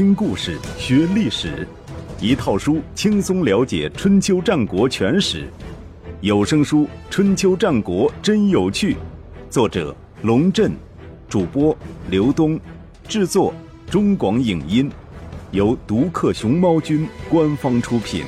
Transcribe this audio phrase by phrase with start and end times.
[0.00, 1.68] 听故事学历史，
[2.22, 5.46] 一套书轻松了解春秋战国全史。
[6.22, 8.94] 有声书《春秋战国真有趣》，
[9.50, 10.72] 作者龙震，
[11.28, 11.76] 主播
[12.08, 12.58] 刘东，
[13.06, 13.52] 制作
[13.90, 14.90] 中广影音，
[15.50, 18.24] 由独克熊猫君官方出品。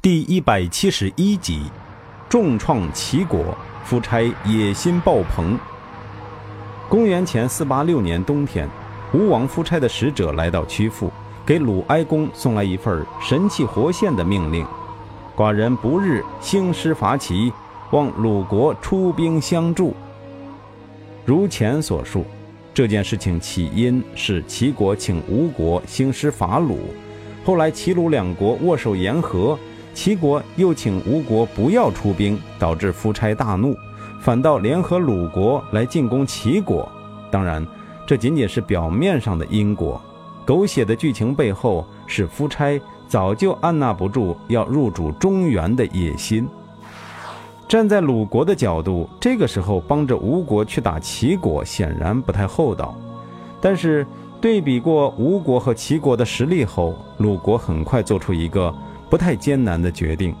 [0.00, 1.62] 第一百七十一集，
[2.28, 5.58] 重创齐国，夫差野心爆棚。
[6.88, 8.66] 公元前四八六年冬天，
[9.12, 11.10] 吴王夫差的使者来到曲阜，
[11.44, 14.66] 给鲁哀公送来一份神气活现的命令：
[15.36, 17.52] 寡人不日兴师伐齐，
[17.90, 19.94] 望鲁国出兵相助。
[21.26, 22.24] 如前所述，
[22.72, 26.78] 这件事情起因是齐国请吴国兴师伐鲁，
[27.44, 29.58] 后来齐鲁两国握手言和，
[29.92, 33.76] 齐国又请吴国不要出兵，导致夫差大怒。
[34.20, 36.90] 反倒联合鲁国来进攻齐国，
[37.30, 37.66] 当然，
[38.06, 40.00] 这仅仅是表面上的因果。
[40.44, 46.48] 狗血的剧情背后是夫差早就按捺不住要入主中原的野心。
[47.68, 52.94] 站在鲁国的角度，这个时候帮着吴国去打齐国，显然不太厚道。
[53.60, 54.06] 但是
[54.40, 58.74] 对比过吴国和齐国的实力后，鲁国很快做出一个
[59.10, 60.34] 不太艰难的决定。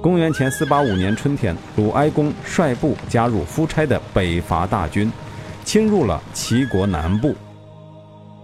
[0.00, 5.10] 公元前四八五年春天，鲁哀公率部加入夫差的北伐大军，
[5.64, 7.34] 侵入了齐国南部。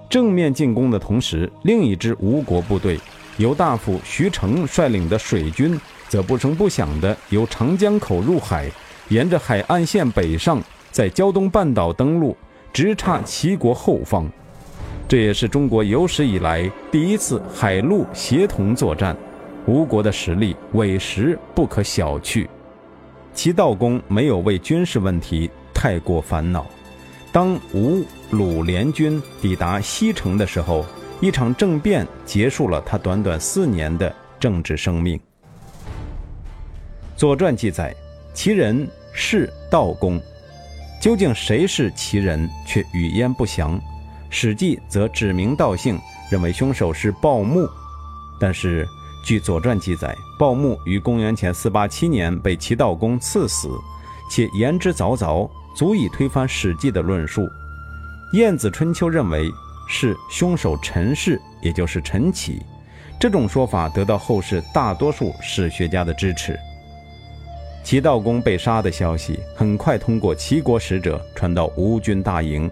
[0.08, 2.98] 正面进攻的同时，另一支吴国部队
[3.36, 8.70] 由大夫徐成率领的水军，则不声不响地由长江口入海，
[9.08, 12.36] 沿着海岸线北上，在胶东半岛登陆，
[12.72, 14.28] 直插齐国后方。
[15.06, 19.16] 这也是中国有史以来第一次海陆协同作战。
[19.64, 22.48] 吴国的实力委实不可小觑，
[23.32, 26.66] 齐悼公没有为军事问题太过烦恼。
[27.30, 30.84] 当吴鲁联军抵达西城的时候，
[31.20, 35.16] 一场政变结束了他短短四年的政治生命。
[37.16, 37.94] 《左传》记载，
[38.34, 40.20] 齐人是悼公，
[41.00, 43.78] 究竟谁是齐人，却语焉不详。
[44.28, 45.96] 《史记》则指名道姓，
[46.32, 47.64] 认为凶手是鲍牧，
[48.40, 48.84] 但是。
[49.22, 53.68] 据《左传》记载，鲍牧于公元前四八七年被齐悼公赐死，
[54.28, 57.42] 且言之凿凿，足以推翻《史记》的论述。
[58.32, 59.48] 《晏子春秋》认为
[59.88, 62.60] 是凶手陈氏，也就是陈启。
[63.20, 66.58] 这种说法得到后世大多数史学家的支持。
[67.84, 72.68] 齐悼公被杀的消息很快通过齐国使者传到吴军大营。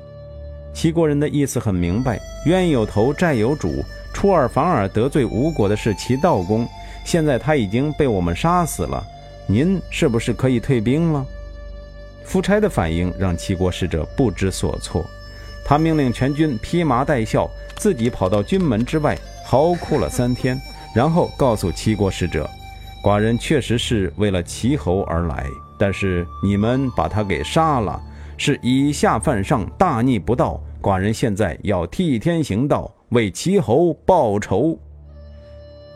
[0.72, 3.84] 齐国人的意思很明白：冤有头，债有主。
[4.12, 6.68] 出尔反尔得罪吴国的是齐悼公，
[7.04, 9.02] 现在他已经被我们杀死了，
[9.46, 11.24] 您是不是可以退兵了？
[12.24, 15.04] 夫差的反应让齐国使者不知所措，
[15.64, 20.60] 他命令全军披麻戴孝，自己跑到军门之外嚎哭了三天，
[20.94, 22.48] 然后告诉齐国使者
[23.02, 25.46] ：“寡人确实是为了齐侯而来，
[25.78, 28.00] 但是你们把他给杀了，
[28.36, 30.60] 是以下犯上，大逆不道。
[30.80, 34.78] 寡人现在要替天行道。”为齐侯报仇。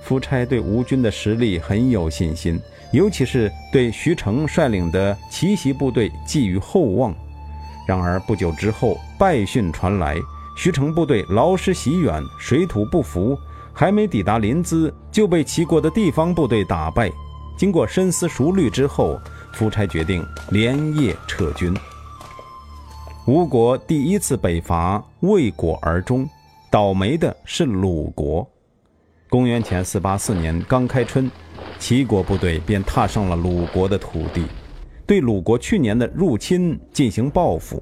[0.02, 2.60] 夫差对吴军的实力很有信心，
[2.92, 7.14] 尤其是对徐成率领的奇袭部队寄予厚望。
[7.86, 10.16] 然而不久之后，败讯传来，
[10.56, 13.38] 徐成部队劳师袭远，水土不服，
[13.72, 17.10] 还没抵达临淄，就被齐国的地方部队打败。
[17.56, 19.18] 经过深思熟虑之后，
[19.52, 21.74] 夫差决定连夜撤军。
[23.26, 26.28] 吴国第一次北伐未果而终。
[26.74, 28.44] 倒霉的是鲁国。
[29.28, 31.30] 公元前四八四年刚开春，
[31.78, 34.44] 齐国部队便踏上了鲁国的土地，
[35.06, 37.80] 对鲁国去年的入侵进行报复。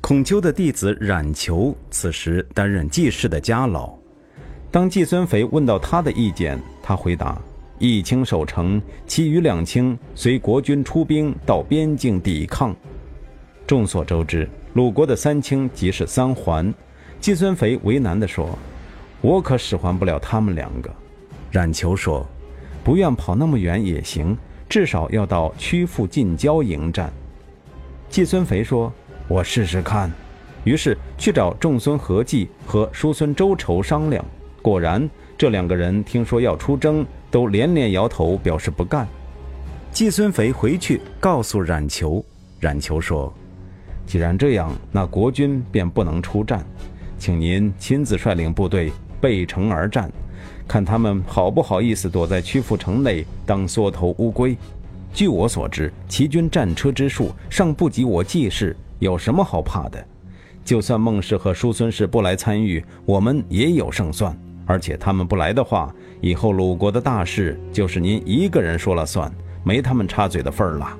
[0.00, 3.92] 孔丘的弟子冉求此时担任季氏的家老。
[4.70, 7.36] 当季孙肥问到他的意见，他回答
[7.80, 12.72] ：“一卿守城，其余两卿随国军出兵到边境抵抗。”
[13.66, 16.72] 众所周知，鲁国的三卿即是三桓。
[17.22, 18.58] 季孙肥为难地说
[19.22, 20.92] ：“我可使唤不了他们两个。”
[21.52, 22.26] 冉求说
[22.82, 24.36] ：“不愿跑那么远也行，
[24.68, 27.12] 至少要到曲阜近郊迎战。”
[28.10, 28.92] 季孙肥说
[29.28, 30.10] ：“我试试看。”
[30.64, 34.24] 于是去找仲孙何忌和叔孙周仇商量。
[34.60, 35.08] 果然，
[35.38, 39.06] 这两个人听说要出征，都连连摇头，表示不干。
[39.92, 42.24] 季孙肥回去告诉冉求，
[42.58, 43.32] 冉求说
[44.06, 46.66] ：“既然这样，那国军便不能出战。”
[47.22, 48.90] 请您亲自率领部队
[49.20, 50.10] 背城而战，
[50.66, 54.56] 看他们好不好意思躲在曲阜城内当缩头乌龟。
[55.14, 60.04] 据我所知，齐军战车之数尚不及我季氏，有什么好怕的？
[60.64, 64.36] 就算孟氏和叔孙氏不来参与，我们也有胜算。
[64.66, 69.32] 而且他们不来的话，以后鲁国的大事就是您一个人说了算，
[69.62, 70.98] 没他们插嘴的份儿了。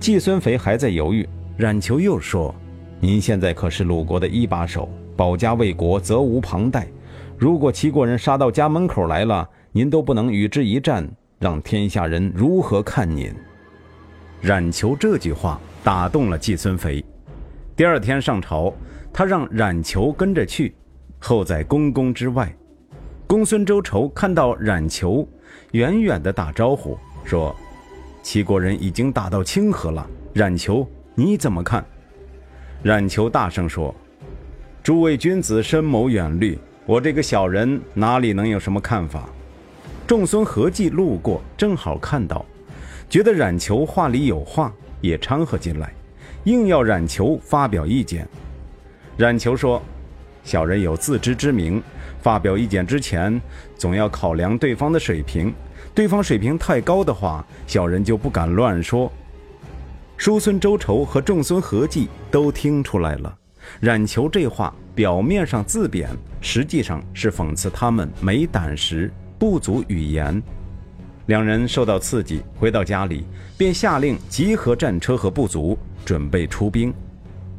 [0.00, 1.28] 季孙肥还在犹豫，
[1.58, 2.54] 冉求又说
[2.98, 6.88] ：“您现在可是鲁国的一把手，保家卫国，责无旁贷。
[7.36, 11.06] 如果齐国人杀到家门口来了，您都不能与之一战，
[11.38, 13.30] 让天下人如何看您？”
[14.40, 17.04] 冉求这句话打动了季孙肥。
[17.74, 18.72] 第二天上朝，
[19.12, 20.74] 他让冉求跟着去。
[21.18, 22.54] 后在宫宫之外，
[23.26, 25.26] 公孙周仇看到冉求，
[25.72, 27.54] 远远的打招呼说
[28.22, 30.06] ：“齐国人已经打到清河了。
[30.32, 31.84] 冉求，你怎么看？”
[32.86, 33.92] 冉求大声说
[34.80, 39.28] ：“诸位君子深谋远虑，我这个小人哪里能有什么看法？”
[40.06, 42.46] 仲孙何忌路过，正好看到，
[43.10, 45.92] 觉得冉求话里有话，也掺和进来，
[46.44, 48.24] 硬要冉求发表意见。
[49.16, 49.82] 冉求说。
[50.44, 51.82] 小人有自知之明，
[52.22, 53.42] 发表意见之前，
[53.76, 55.52] 总要考量对方的水平。
[55.92, 59.10] 对方水平太高的话，小人就不敢乱说。
[60.16, 63.36] 叔孙周仇和仲孙何忌都听出来了，
[63.80, 66.08] 冉求这话表面上自贬，
[66.40, 70.42] 实际上是讽刺他们没胆识，不足语言。
[71.26, 73.24] 两人受到刺激，回到家里，
[73.58, 76.92] 便下令集合战车和部族，准备出兵。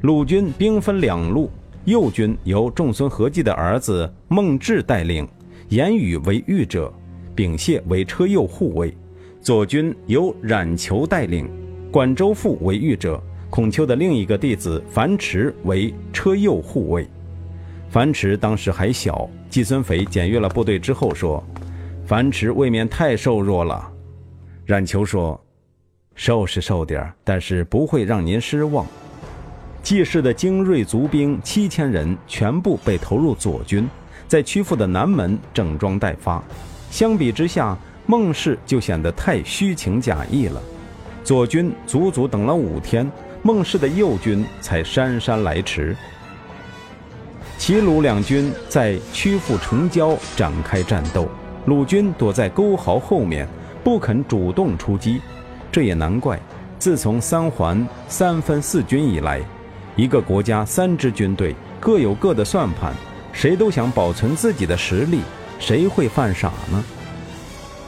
[0.01, 1.49] 鲁军兵分两路。
[1.85, 5.25] 右军由仲孙何忌的儿子孟志带领，
[5.69, 6.91] 言语为御者，
[7.33, 8.89] 秉谢为车右护卫；
[9.39, 11.49] 左军由冉求带领，
[11.89, 17.07] 管周父为御者，孔丘的另一个弟子樊迟为车右护卫。
[17.89, 21.41] 樊迟当时还小，季孙肥检阅了部队之后说
[22.05, 23.89] ：“樊迟未免太瘦弱了。”
[24.67, 25.39] 冉求说
[26.13, 28.85] ：“瘦是瘦点儿但是不会让您失望。”
[29.81, 33.87] 季氏的精锐卒兵七千人全部被投入左军，
[34.27, 36.43] 在曲阜的南门整装待发。
[36.91, 40.61] 相比之下，孟氏就显得太虚情假意了。
[41.27, 43.05] 左军足足等了五天，
[43.43, 45.93] 孟氏的右军才姗姗来迟。
[47.57, 51.27] 齐鲁两军在曲阜城郊展开战斗，
[51.65, 53.45] 鲁军躲在沟壕后面，
[53.83, 55.19] 不肯主动出击。
[55.69, 56.39] 这也难怪，
[56.79, 59.41] 自从三环三分四军以来。
[59.97, 62.93] 一个国家三支军队各有各的算盘，
[63.33, 65.19] 谁都想保存自己的实力，
[65.59, 66.81] 谁会犯傻呢？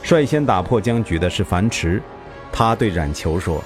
[0.04, 2.04] 率先打破僵局的是樊迟，
[2.52, 3.64] 他对冉求说：“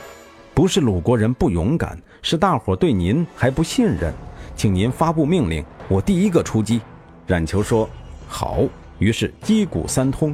[0.53, 4.13] 不是鲁国人不勇敢，是大伙对您还不信任，
[4.56, 6.81] 请您发布命令，我第一个出击。”
[7.25, 7.89] 冉求说
[8.27, 8.63] ：“好。”
[9.00, 10.33] 于是击鼓三通，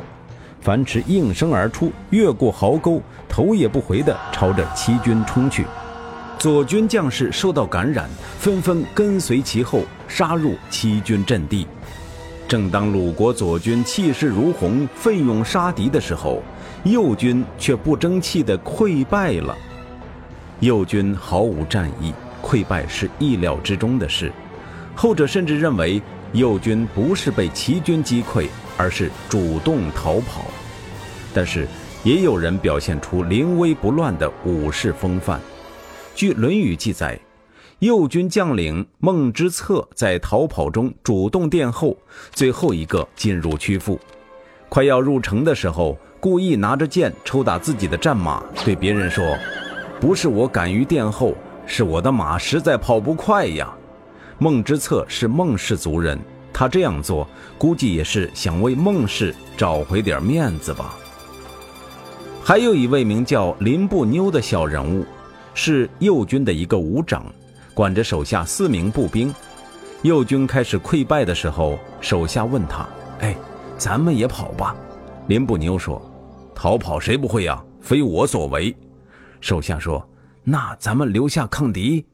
[0.62, 5.66] 樊迟应声而出，越过壕沟，头也不回地朝着齐军冲去。
[6.38, 11.66] 左军将士受到感染，纷纷跟随其后，杀入齐军阵地。
[12.50, 16.42] 正当鲁国左军气势如虹、奋勇杀敌的时候，
[16.84, 19.56] 右军却不争气地溃败了。
[20.60, 22.12] 右军毫无战意，
[22.42, 24.32] 溃败是意料之中的事。
[24.96, 26.02] 后者甚至认为
[26.34, 30.46] 右军不是被齐军击溃，而是主动逃跑。
[31.32, 31.68] 但是，
[32.04, 35.40] 也有人表现出临危不乱的武士风范。
[36.16, 37.20] 据《论语》记载，
[37.80, 41.96] 右军将领孟之策在逃跑中主动殿后，
[42.32, 43.98] 最后一个进入曲阜。
[44.68, 49.38] 快要入城的时候，故意拿着剑抽打自己的战马，对别人说
[49.98, 51.34] ：“不是我敢于殿后，
[51.66, 53.74] 是我的马实在跑不快呀。”
[54.40, 56.20] 孟之策是孟氏族人，
[56.52, 57.26] 他这样做
[57.58, 60.98] 估计也是想为孟氏找回点面子吧。
[62.44, 65.06] 还有一位名叫林不妞的小人物。
[65.56, 67.26] 是右军的一个武长，
[67.80, 69.34] 管着手下四名步兵。
[70.02, 72.86] 右军开始溃败的时候，手下问他
[73.24, 73.34] ：“哎，
[73.78, 74.76] 咱们也跑吧？”
[75.28, 76.02] 林不牛说
[76.54, 77.64] ：“逃跑谁不会呀？
[77.80, 78.76] 非我所为。”
[79.40, 80.06] 手下说
[80.44, 82.06] ：“那咱们留下抗敌。”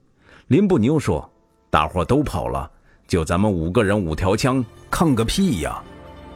[0.50, 1.28] 林不牛说
[1.72, 2.70] ：“大伙都跑了，
[3.08, 5.82] 就咱们五个人五条枪，抗个屁呀！”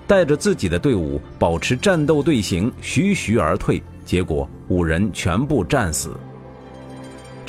[0.07, 6.17] 带着自己的队伍保持战斗队形，徐徐而退，结果五人全部战死。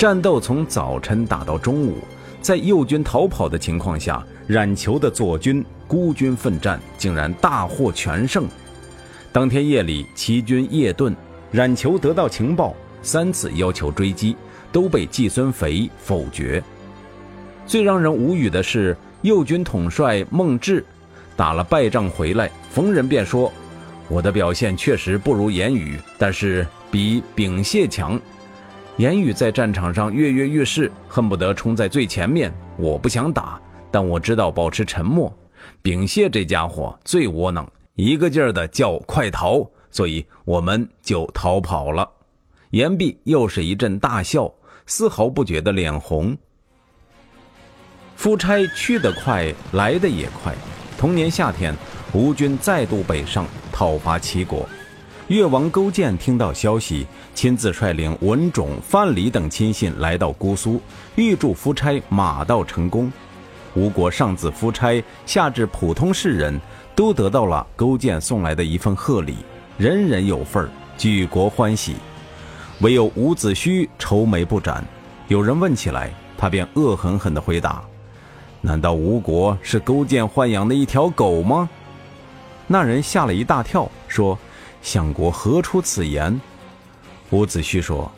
[0.01, 1.99] 战斗从早晨打到中午，
[2.41, 8.47] 在右军逃跑的情况下，冉求的左军孤军奋战，竟然大获全胜。
[9.31, 11.15] 当天夜里，齐军夜遁，
[11.53, 14.35] 冉求得到情报，三次要求追击，
[14.73, 16.65] 都被季孙肥否决。
[17.67, 20.83] 最让人无语的是，右军统帅孟志
[21.37, 23.53] 打了败仗回来，逢人便说
[24.09, 28.19] ：“我的表现确实不如言语，但是比秉谢强。”
[29.01, 32.53] 言语在战场上跃跃欲试，恨不得冲在最前面。
[32.77, 33.59] 我不想打，
[33.91, 35.35] 但我知道保持沉默。
[35.81, 42.07] 秉谢这家伙最窝囊，一个劲儿的叫快逃，所以我们就逃跑了。
[42.73, 44.53] 言毕，又是一阵大笑，
[44.85, 46.37] 丝毫不觉得脸红。
[48.17, 50.55] 夫差去得快，来得也快。
[50.99, 51.75] 同年夏天，
[52.13, 54.69] 吴军再度北上讨伐齐国。
[55.31, 57.07] 越王勾践听到消息，
[57.37, 60.83] 亲自率领文种、范蠡等亲信来到姑苏，
[61.15, 63.13] 预祝夫差马到成功。
[63.75, 66.61] 吴国上至夫差，下至普通士人，
[66.97, 69.37] 都得到了勾践送来的一份贺礼，
[69.79, 70.69] 人人有份，
[70.99, 71.95] 举国欢喜。
[72.81, 74.85] 唯有伍子胥愁眉不展。
[75.29, 77.81] 有人问起来，他便恶狠狠地回答
[78.61, 81.71] ：“难道吴国是勾践豢养的一条狗吗？”
[82.67, 84.37] 那人吓了一大跳，说。
[84.83, 86.41] 相国何出此言？
[87.31, 88.11] 伍子胥说：“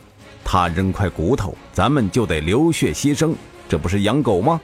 [0.43, 3.33] 他扔块骨头，咱们就得流血牺牲，
[3.69, 4.59] 这不是养狗吗？”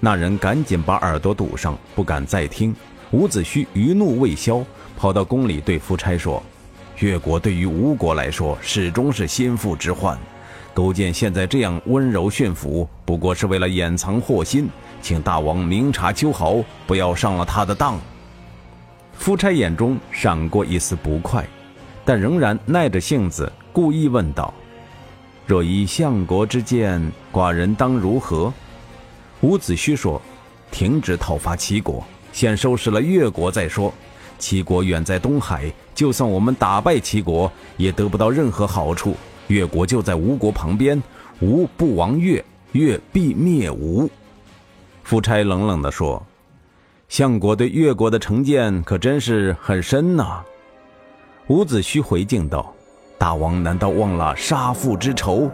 [0.00, 2.74] 那人赶紧把耳朵堵上，不敢再听。
[3.10, 4.64] 伍子胥余怒未消，
[4.96, 6.42] 跑到宫里对夫差说
[6.98, 10.16] ：“越国对于吴国来说，始终是心腹之患。
[10.72, 14.68] 勾践现在这样温柔驯服，不过是为了掩藏祸心，
[15.02, 17.98] 请大王明察秋毫，不要上了他的当。”
[19.18, 21.46] 夫差眼中闪过一丝不快，
[22.04, 24.54] 但仍然耐着性子，故意问道
[25.44, 28.50] ：“若依相国之见，寡人当如何？”
[29.42, 30.22] 伍子胥说
[30.70, 33.92] ：“停止讨伐齐国，先收拾了越国再说。
[34.38, 39.16] 齐国远在东海，就算我们打败齐国，也得不到任何好处。
[39.48, 41.02] 越国就在吴国旁边，
[41.40, 44.08] 吴不亡越，越必灭吴。”
[45.02, 46.24] 夫差冷冷地说。
[47.08, 50.42] 相国对越国的成见可真是很深呐。
[51.46, 52.72] 伍子胥回敬道
[53.16, 55.50] ：“大王难道忘了杀父之仇？”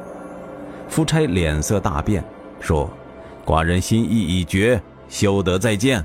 [0.88, 2.24] 夫差脸色大变，
[2.60, 2.90] 说
[3.46, 6.04] ：“寡人心意已决，休得再见。”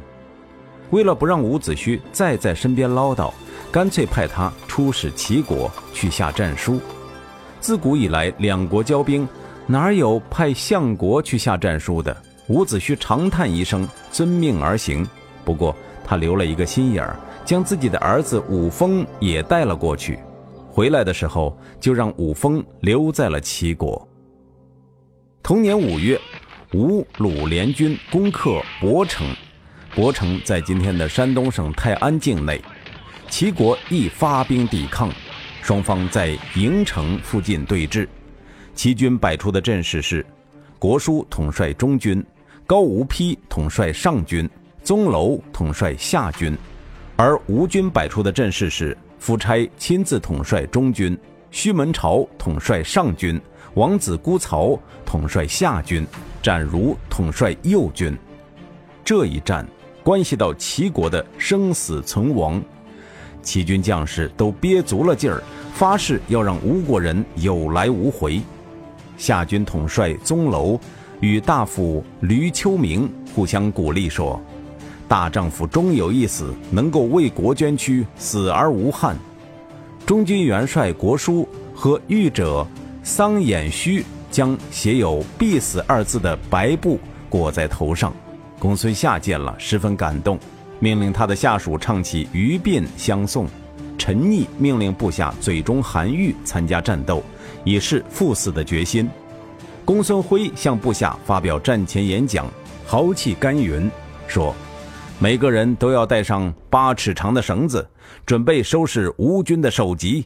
[0.92, 3.32] 为了不让伍子胥再在身边唠叨，
[3.72, 6.80] 干脆派他出使齐国去下战书。
[7.60, 9.28] 自古以来，两国交兵，
[9.66, 12.16] 哪有派相国去下战书的？
[12.48, 15.08] 伍子胥长叹一声，遵命而行。
[15.44, 20.20] 不过，他留了一个心眼儿，将自己的儿子武峰也带了过去。
[20.70, 24.08] 回来的时候，就让武峰留在了齐国。
[25.42, 26.20] 同年五月，
[26.74, 29.28] 吴鲁联军攻克博城，
[29.96, 32.62] 博城在今天的山东省泰安境内。
[33.30, 35.12] 齐国亦发兵抵抗，
[35.62, 38.08] 双方在营城附近对峙。
[38.76, 40.26] 齐军摆出的阵势是：
[40.78, 42.24] 国书统帅中军，
[42.66, 44.50] 高无丕统帅上军。
[44.90, 46.58] 宗楼统帅下军，
[47.16, 51.16] 而吴军摆出的阵势是：夫差亲自统帅中军，
[51.52, 53.40] 胥门朝统帅上军，
[53.76, 56.04] 王子姑曹统帅下军，
[56.42, 58.18] 展如统帅右军。
[59.06, 59.64] 这一战
[60.02, 62.60] 关系到齐国的生死存亡，
[63.44, 65.44] 齐军将士都憋足了劲儿，
[65.76, 68.42] 发誓要让吴国人有来无回。
[69.20, 70.80] 夏军统帅宗楼
[71.20, 74.42] 与大夫吕秋明互相鼓励说。
[75.10, 79.18] 大丈夫终有一死，能够为国捐躯，死而无憾。
[80.06, 82.66] 中军元帅国书和御者
[83.02, 88.14] 桑衍须将写有“必死”二字的白布裹在头上。
[88.60, 90.38] 公孙夏见了，十分感动，
[90.80, 93.48] 命令他的下属唱起鱼鞭相送。
[93.98, 97.24] 陈毅命令部下嘴中含玉参加战斗，
[97.64, 99.10] 以示赴死的决心。
[99.84, 102.46] 公孙辉向部下发表战前演讲，
[102.86, 103.90] 豪气干云，
[104.28, 104.54] 说。
[105.22, 107.86] 每个人都要带上八尺长的绳子，
[108.26, 110.26] 准备收拾吴军的首级。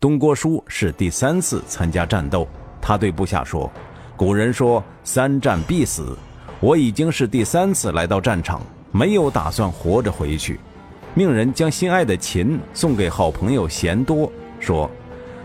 [0.00, 2.46] 东郭叔是第三次参加战斗，
[2.82, 3.70] 他对部下说
[4.18, 6.18] ：“古人说三战必死，
[6.58, 8.60] 我已经是第三次来到战场，
[8.90, 10.58] 没有打算活着回去。”
[11.14, 14.90] 命人将心爱的琴送给好朋友贤多，说：“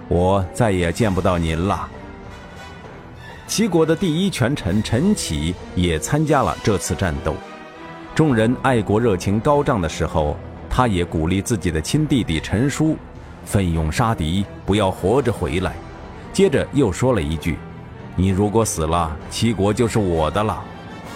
[0.10, 1.88] 我再也见不到您了。”
[3.46, 7.36] 齐国的第一权臣陈启也参加了这次战斗。
[8.16, 10.38] 众人爱国热情高涨的时候，
[10.70, 12.96] 他也鼓励自己的亲弟弟陈叔，
[13.44, 15.74] 奋勇杀敌，不要活着回来。
[16.32, 17.58] 接着又说了一句
[18.16, 20.64] ：“你如果死了，齐国就是我的了。”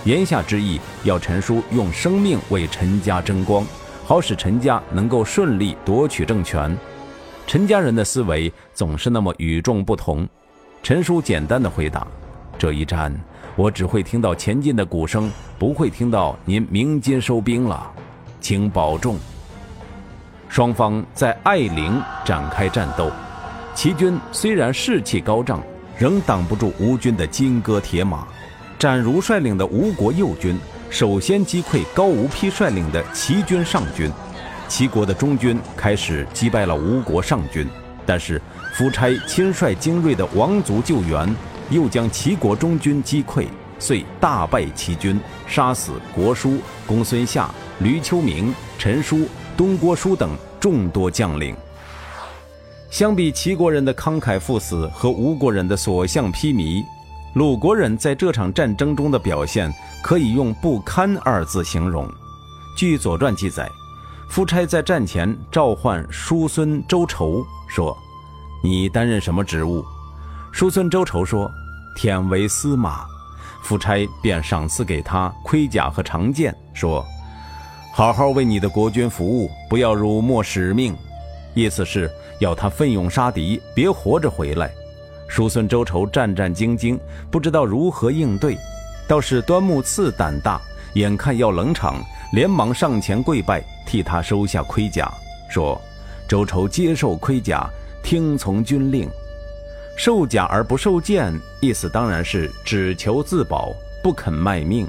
[0.06, 3.64] 言下之意，要陈叔用生命为陈家争光，
[4.04, 6.76] 好使陈家能够顺利夺取政权。
[7.46, 10.28] 陈家人的思维总是那么与众不同。
[10.82, 12.08] 陈叔简单的回答
[12.58, 13.14] ：“这一战。”
[13.56, 17.92] 我只会听到前进的鼓声，不会听到您鸣金收兵了，
[18.40, 19.18] 请保重。
[20.48, 23.12] 双方在艾陵展开战斗，
[23.74, 25.62] 齐军虽然士气高涨，
[25.98, 28.28] 仍挡不住吴军的金戈铁马。
[28.78, 30.56] 展如率领的吴国右军
[30.92, 34.12] 首先击溃高无丕率领的齐军上军，
[34.68, 37.68] 齐国的中军开始击败了吴国上军，
[38.06, 38.40] 但是
[38.76, 41.36] 夫差亲率精锐的王族救援，
[41.72, 43.48] 又将齐国中军击溃，
[43.80, 51.56] 遂大败齐军，杀死国叔、公孙夏、吕秋明、陈叔、东郭叔等众多将领。
[52.90, 56.84] 相比齐国人的慷慨赴死和吴国人的所向披靡。
[57.34, 62.10] 鲁国人在这场战争中的表现，可以用“不堪”二字形容。
[62.76, 63.70] 据《左传》记载，
[64.30, 67.96] 夫差在战前召唤叔孙周仇，说
[68.64, 69.86] ：“你担任什么职务？”
[70.52, 71.52] 叔孙周仇说
[71.96, 73.06] ：“天为司马。”
[73.64, 77.06] 夫差便赏赐给他盔甲和长剑，说
[77.94, 80.96] ：“好好为你的国君服务，不要辱没使命。”
[81.54, 82.10] 意思是
[82.40, 84.72] 要他奋勇杀敌，别活着回来。
[85.28, 86.98] 叔孙周仇战战兢兢，
[87.30, 88.58] 不知道如何应对。
[89.08, 90.62] 倒是端木赐胆大，
[90.94, 91.96] 眼看要冷场，
[92.34, 95.12] 连忙上前跪拜，替他收下盔甲，
[95.50, 95.82] 说
[96.28, 97.68] ：“周仇接受盔甲，
[98.04, 99.10] 听从军令。
[99.98, 103.74] 受甲而不受剑，意思当然是只求自保，
[104.04, 104.88] 不肯卖命。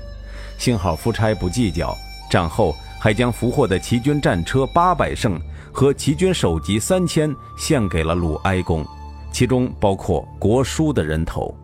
[0.58, 1.96] 幸好夫差不计较，
[2.30, 5.40] 战后还将俘获的齐军战车八百乘
[5.72, 8.86] 和齐军首级三千献给了鲁哀公。”
[9.32, 11.54] 其中包括国书的人头。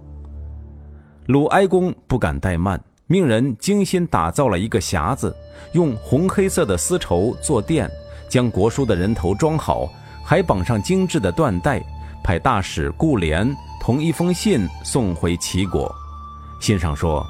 [1.27, 5.35] 鲁哀公不敢怠慢，命人精心打造了一个匣子，
[5.73, 7.91] 用红黑色的丝绸做垫，
[8.29, 9.89] 将国书的人头装好，
[10.23, 11.83] 还绑上精致的缎带，
[12.25, 15.95] 派大使顾连同一封信送回齐国。
[16.59, 17.25] 信上说：“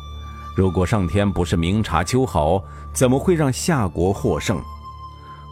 [0.56, 4.58] 如果上天不是明察秋毫，怎么会让夏国获胜？”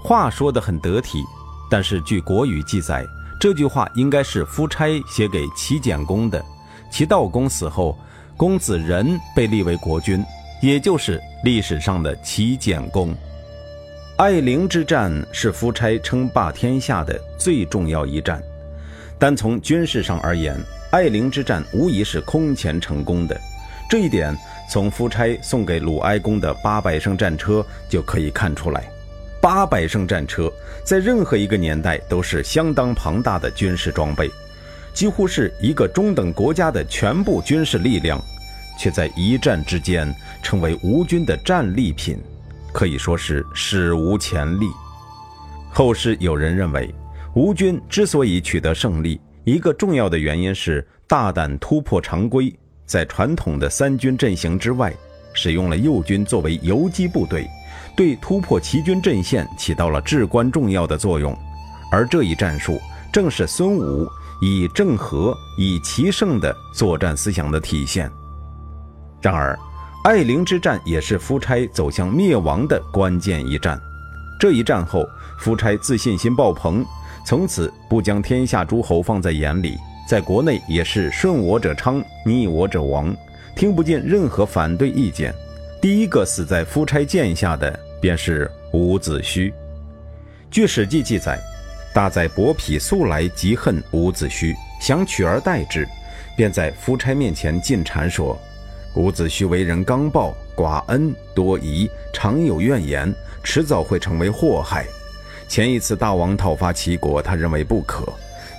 [0.03, 1.25] 话说得很得体，
[1.69, 3.05] 但是据《国语》记载。
[3.41, 6.45] 这句话应该是夫差写给齐简公的。
[6.93, 7.99] 齐悼公死后，
[8.37, 10.25] 公子仁被立为国君，
[10.63, 13.12] 也就是历史上的齐简公。
[14.19, 18.40] 艾陵之战是夫差称霸天下的最重要一战。
[19.23, 23.41] 单从军事上而言，艾陵之战无疑是空前成功的。
[23.89, 24.37] 这一点
[24.69, 28.83] 从夫差送给鲁哀公的八百乘战车就可以看出来。
[29.41, 30.53] 八百乘战车
[30.85, 34.29] 在任何一个年代都是相当庞大的军事装备，
[34.93, 38.21] 几乎是一个中等国家的全部军事力量，
[38.77, 42.19] 却在一战之间成为吴军的战利品，
[42.73, 44.67] 可以说是史无前例。
[45.71, 46.93] 后世有人认为，
[47.35, 54.92] 吴军之所以取得胜利，一个重要的原因是大胆突破常规，在传统的三军阵型之外，
[55.33, 57.49] 使用了右军作为游击部队。
[57.95, 61.37] 对突破齐军阵线起到了至关重要的作用，
[61.90, 62.81] 而这一战术
[63.12, 64.07] 正是孙武
[64.40, 68.11] 以正和、以齐胜的作战思想的体现。
[69.21, 69.59] 然而，
[70.05, 73.81] 艾陵之战也是夫差走向灭亡的关键一战。
[74.40, 75.07] 这一战后，
[75.38, 76.85] 夫差自信心爆棚，
[77.25, 83.15] 从此不将天下诸侯放在眼里，在国内也是顺我者昌，逆我者亡，
[83.55, 85.33] 听不见任何反对意见。
[85.81, 89.53] 第一个死在夫差剑下的便是伍子胥。
[90.51, 91.41] 据《史记》记载，
[91.95, 95.89] 大宰伯嚭素来极恨伍子胥，想取而代之，
[96.37, 98.39] 便在夫差面前进谗说
[98.95, 104.87] ：“伍子胥为人刚暴、寡恩、多疑，常有怨言，迟早会成为祸害。
[105.53, 108.11] 前一次大王讨伐齐国，他认为不可，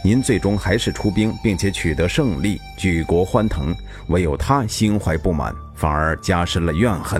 [0.03, 3.75] 您最终还是出兵，并且取得胜利，举国欢腾，
[4.09, 7.19] 唯有他心怀不满。”反而加深了怨恨。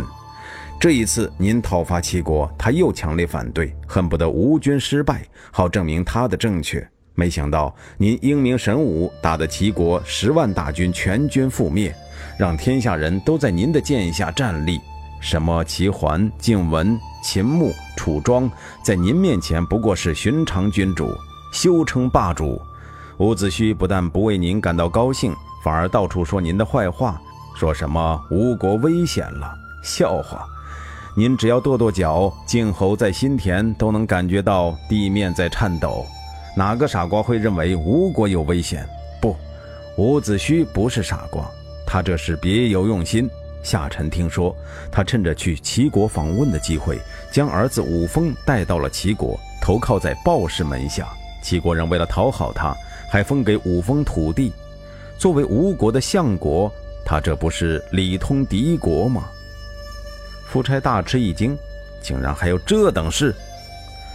[0.79, 6.87] 这一次您讨伐齐国，他又强烈反对，恨不得吴军失败，好证明他的正确。
[7.15, 11.91] 没想到您英明神武，打得齐国十万大军全军覆灭，
[12.37, 14.79] 让天下人都在您的剑下站立。
[15.19, 18.51] 什么齐桓、晋文、秦穆、楚庄，
[18.83, 21.17] 在您面前不过是寻常君主，
[21.53, 22.61] 休称霸主。
[23.17, 25.33] 伍子胥不但不为您感到高兴，
[25.63, 27.19] 反而到处说您的坏话。
[27.55, 29.49] 说什么吴国危险了？
[29.81, 30.45] 笑话！
[31.15, 36.05] 您只要跺跺脚，静候在心田都能感觉到地面在颤抖。
[36.57, 38.85] 哪个傻瓜会认为吴国有危险？
[39.21, 39.35] 不，
[39.95, 41.49] 伍子胥不是傻瓜，
[41.85, 43.29] 他这是别有用心。
[43.63, 44.55] 夏臣听说，
[44.91, 46.99] 他趁着去齐国访问的机会，
[47.31, 51.07] 将儿子伍峰带到了齐国，投靠在鲍氏门下。
[51.41, 52.75] 齐国人为了讨好他，
[53.09, 54.53] 还封给伍峰土地。
[55.17, 56.71] 作为吴国的相国。
[57.05, 59.25] 他这不是里通敌国吗？
[60.47, 61.53] 夫差大吃一惊，
[62.01, 63.35] 竟然还有这等事，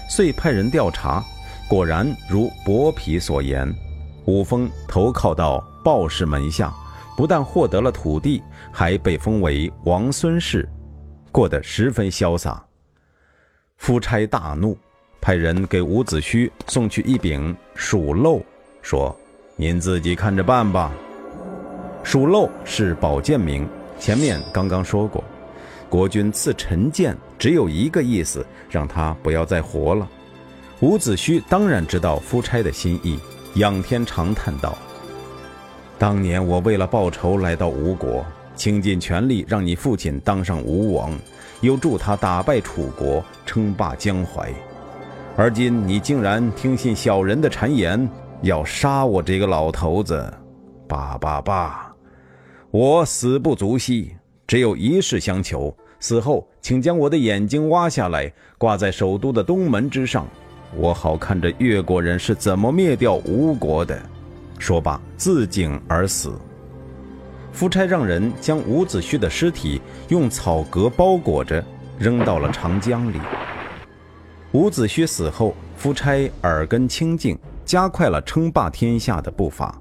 [0.09, 1.23] 遂派人调查，
[1.69, 3.71] 果然如伯嚭所言，
[4.25, 6.73] 武峰投靠到鲍氏门下，
[7.19, 10.69] 不但获得了土地，还被封为王孙氏，
[11.33, 12.65] 过得十分潇洒。
[13.77, 14.79] 夫差大怒，
[15.21, 18.41] 派人给伍子胥送去一柄蜀漏，
[18.83, 19.13] 说
[19.59, 20.93] ：“您自己看着办吧。”
[22.05, 25.25] 蜀漏是宝剑名，前面刚刚说过，
[25.89, 30.09] 国君赐陈剑只有一个意思，让他不要再活了。
[30.83, 33.19] 伍子胥当然知道夫差的心意，
[33.57, 34.79] 仰天长叹道
[35.99, 41.13] ：“当年我为了报仇来到吴国，倾尽全力让你父亲当上吴王，
[41.61, 44.53] 又助他打败楚国，称霸江淮。
[45.37, 48.09] 而今你竟然听信小人的谗言，
[48.43, 50.33] 要杀我这个老头子！
[50.87, 51.93] 罢罢罢，
[52.71, 54.15] 我死不足惜，
[54.47, 60.25] 只有一事相求：死后请将我的眼睛挖下来，挂在首都的东门之上。”
[60.77, 64.01] 我好看着越国人是怎么灭掉吴国的。
[64.59, 66.33] 说罢，自尽而死。
[67.53, 71.65] 夫差让人将伍子胥的尸体用草革包裹着，
[71.99, 73.21] 扔到了长江里。
[74.53, 79.81] 伍子胥死后，夫差耳根清净，加快了称霸天下的步伐。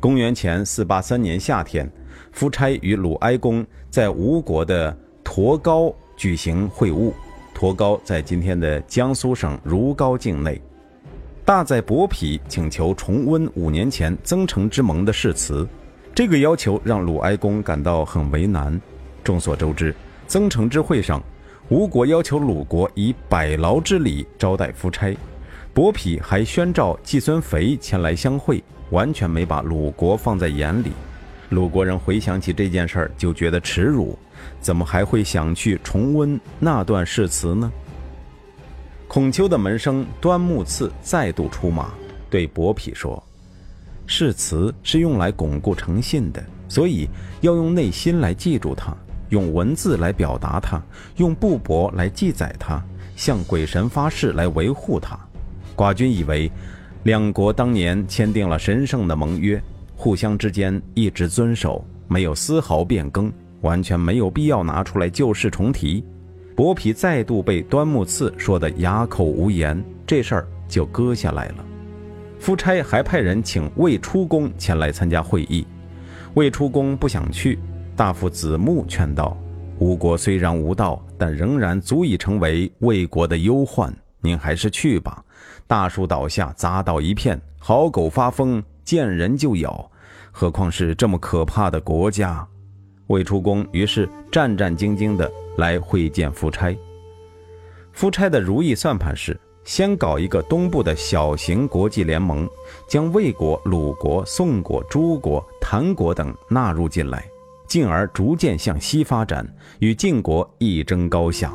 [0.00, 1.90] 公元前四八三年夏天，
[2.32, 7.12] 夫差与鲁哀公在吴国的驼高举行会晤。
[7.54, 10.60] 驼高在今天的江苏省如皋境内。
[11.48, 15.66] 大宰伯嚭请求重温五年前增城之盟的誓词，
[16.14, 18.78] 这个要求让鲁哀公感到很为难。
[19.24, 19.94] 众所周知，
[20.26, 21.22] 增城之会上，
[21.70, 25.16] 吴国要求鲁国以百劳之礼招待夫差，
[25.72, 30.92] 伯嚭还宣召季孙肥前来相会，完全没把鲁国放在眼里。
[31.48, 34.18] 鲁国人回想起这件事儿，就觉得耻辱。
[34.60, 37.72] 怎么还会想去重温那段誓词呢？
[39.08, 41.88] 孔丘的门生端木赐再度出马，
[42.28, 43.20] 对伯嚭说
[44.06, 47.08] ：“誓词是用来巩固诚信的，所以
[47.40, 48.94] 要用内心来记住它，
[49.30, 50.80] 用文字来表达它，
[51.16, 52.84] 用布帛来记载它，
[53.16, 55.18] 向鬼神发誓来维护它。
[55.74, 56.52] 寡君以为，
[57.04, 59.58] 两国当年签订了神圣的盟约，
[59.96, 66.04] 互相之间一直遵守，没有丝毫变更。”完全没有必要拿出来旧事重提。
[66.58, 71.64] 伯嚭再度被端木赐说得哑口无言，这事儿就搁下来了。
[72.40, 75.64] 夫差还派人请魏出公前来参加会议，
[76.34, 77.60] 魏出公不想去。
[77.94, 79.36] 大夫子木劝道
[79.78, 85.24] ：“吴国虽然无道，但仍然足以成为魏国的忧患，您还是去吧。
[85.68, 89.88] 大树倒下，砸倒一片；好狗发疯，见人就咬，
[90.32, 92.44] 何况是这么可怕的国家？”
[93.06, 96.74] 魏出公于是战战兢兢地来会见夫差。
[97.92, 102.48] 夫差的如意算盘是先搞一个东部的小型国际联盟，
[102.88, 107.28] 将魏国、鲁国、宋国、诸国、谭国等纳入进来，
[107.66, 109.46] 进而逐渐向西发展，
[109.80, 111.52] 与晋国一争高下。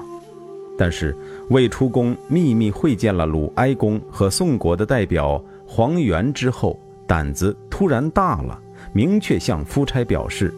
[0.77, 1.15] 但是
[1.49, 8.59] 魏出公秘密会见了鲁哀公和宋国的代表黄元之后，胆子突然大了，
[8.91, 10.53] 明确向夫差表示。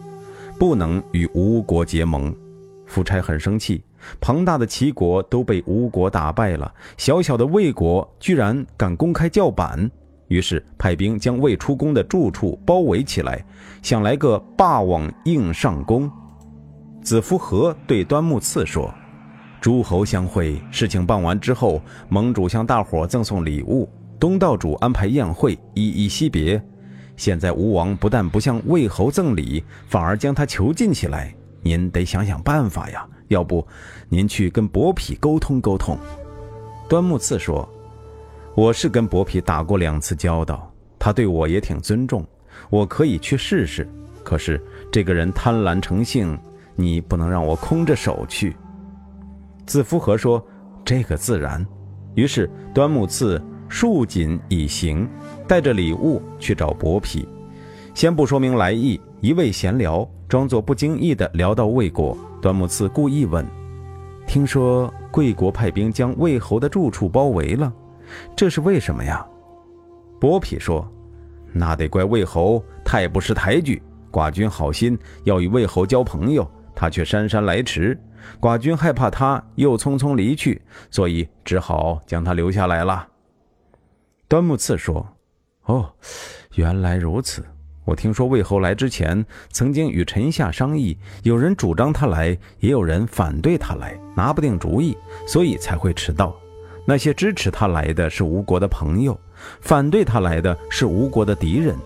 [0.58, 2.34] 不能与吴国结盟，
[2.86, 3.82] 夫差很生气。
[4.20, 9.90] 庞大的齐国都被吴国打败了，小小的魏国居然敢公开叫板，
[10.28, 13.44] 于是派兵将魏出宫的住处包围起来，
[13.82, 16.10] 想来个霸王硬上弓。
[17.02, 18.92] 子夫和对端木赐说
[19.60, 23.88] ：“诸侯相会，事情办完之后，盟主向大伙赠送礼物，
[24.20, 26.62] 东道主安排宴会，依依惜别。”
[27.16, 31.34] 现在吴王不但不向魏侯赠礼，反而将他囚禁起来。
[31.62, 33.06] 您得想想办法呀！
[33.28, 33.66] 要不，
[34.08, 35.98] 您去跟薄皮沟通沟通。
[36.88, 37.68] 端木赐说
[38.54, 42.24] ：“我是跟薄皮打过两次交道，他对我也挺尊重，
[42.70, 43.88] 我可以去试试。
[44.22, 46.38] 可是这个人贪婪成性，
[46.74, 48.56] 你不能让我空着手去。”
[49.66, 50.44] 子夫和说
[50.84, 51.66] ：“这个自然。”
[52.14, 53.42] 于是端木赐。
[53.68, 55.08] 束锦以行，
[55.48, 57.28] 带着礼物去找薄皮，
[57.96, 62.16] 先不说明来意，一味闲聊，装作不经意的聊到魏国。
[62.42, 63.44] 端木赐故意问
[64.26, 67.72] ：“听说贵国派兵将魏侯的住处包围了，
[68.36, 69.26] 这是为什么呀？”
[70.20, 70.86] 伯嚭说
[71.52, 77.98] ：“那得怪魏侯太不识抬举，寡君好心要与魏侯交朋友，他却姗姗来迟，
[78.40, 80.60] 寡君害怕他又匆匆离去，
[80.90, 83.08] 所以只好将他留下来了。”
[84.28, 85.06] 端木赐说
[85.66, 85.92] ：“哦，
[86.54, 87.44] 原来如此。
[87.86, 96.34] 我听说魏侯来之前，曾经与臣下商议，有人主张他来，也有人反对他来，拿不定主意，所以才会迟到。
[96.84, 99.16] 那些支持他来的是吴国的朋友，
[99.60, 101.76] 反对他来的是吴国的敌人。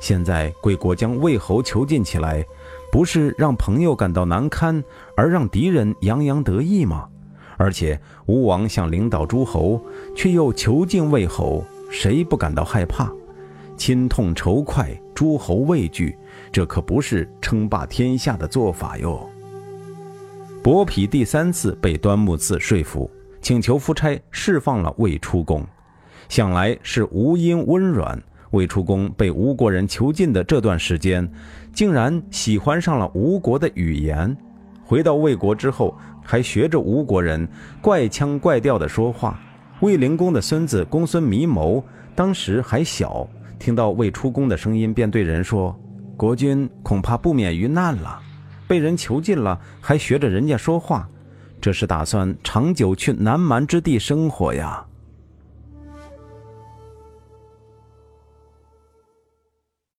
[0.00, 2.44] 现在贵国将魏侯囚禁起来，
[2.90, 4.82] 不是让朋友感到难堪，
[5.16, 7.08] 而让敌人洋洋得意吗？
[7.56, 9.80] 而且吴王想领导诸侯，
[10.16, 13.08] 却又囚禁魏侯，谁不感到害怕？
[13.76, 16.18] 亲痛仇快，诸侯畏惧，
[16.50, 19.30] 这可不是称霸天下的做法哟。
[20.62, 25.64] 伯嚭第三次被端木赐说服，请求夫差释放了魏出公，
[26.28, 28.20] 想来是吴因温软。
[28.50, 31.28] 魏出公被吴国人囚禁的这段时间，
[31.72, 34.36] 竟然喜欢上了吴国的语言。
[34.84, 37.48] 回到魏国之后，还学着吴国人
[37.82, 39.40] 怪腔怪调的说话。
[39.80, 43.28] 魏灵公的孙子公孙弥谋当时还小，
[43.64, 45.74] 听到未出宫的声音，便对人说
[46.18, 48.20] ：“国君恐怕不免于难了，
[48.68, 51.08] 被人囚禁了，还学着人家说话，
[51.62, 54.84] 这是打算长久去南蛮之地生活呀。”